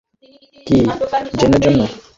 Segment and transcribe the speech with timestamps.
[0.67, 0.77] কী,
[1.39, 1.81] জেনের জন্য?